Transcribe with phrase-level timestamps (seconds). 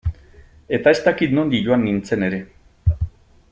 [0.77, 2.43] Eta ez dakit nondik joan nintzen ere.